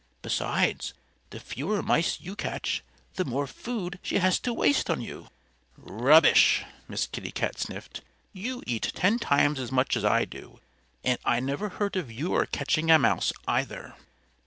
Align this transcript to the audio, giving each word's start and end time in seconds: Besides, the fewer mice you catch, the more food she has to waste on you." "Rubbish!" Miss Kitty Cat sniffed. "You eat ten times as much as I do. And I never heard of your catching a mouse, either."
Besides, 0.23 0.95
the 1.29 1.39
fewer 1.39 1.83
mice 1.83 2.19
you 2.19 2.35
catch, 2.35 2.83
the 3.17 3.23
more 3.23 3.45
food 3.45 3.99
she 4.01 4.17
has 4.17 4.39
to 4.39 4.51
waste 4.51 4.89
on 4.89 4.99
you." 4.99 5.27
"Rubbish!" 5.77 6.63
Miss 6.87 7.05
Kitty 7.05 7.29
Cat 7.31 7.59
sniffed. 7.59 8.01
"You 8.33 8.63
eat 8.65 8.91
ten 8.95 9.19
times 9.19 9.59
as 9.59 9.71
much 9.71 9.95
as 9.95 10.03
I 10.03 10.25
do. 10.25 10.59
And 11.03 11.19
I 11.23 11.39
never 11.39 11.69
heard 11.69 11.95
of 11.97 12.11
your 12.11 12.47
catching 12.47 12.89
a 12.89 12.97
mouse, 12.97 13.31
either." 13.47 13.93